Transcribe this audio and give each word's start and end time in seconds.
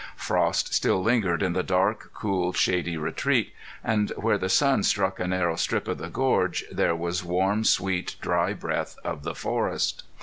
Frost 0.15 0.73
still 0.73 1.03
lingered 1.03 1.43
in 1.43 1.53
the 1.53 1.61
dark, 1.61 2.09
cool, 2.11 2.53
shady 2.53 2.97
retreat; 2.97 3.53
and 3.83 4.11
where 4.15 4.39
the 4.39 4.49
sun 4.49 4.81
struck 4.81 5.19
a 5.19 5.27
narrow 5.27 5.55
strip 5.55 5.87
of 5.87 5.99
the 5.99 6.09
gorge 6.09 6.63
there 6.71 6.95
was 6.95 7.23
warm, 7.23 7.63
sweet, 7.63 8.15
dry 8.19 8.51
breath 8.51 8.97
of 9.03 9.21
the 9.21 9.35
forest. 9.35 10.01